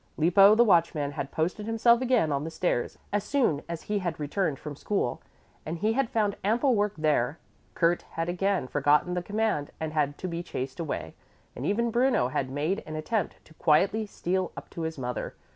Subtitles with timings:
[0.17, 4.19] Lippo, the watchman, had posted himself again on the stairs as soon as he had
[4.19, 5.21] returned from school,
[5.63, 7.37] and he had found ample work there.
[7.75, 11.13] Kurt had again forgotten the command and had to be chased away,
[11.55, 15.35] and even Bruno had made an attempt to quietly steal up to his mother.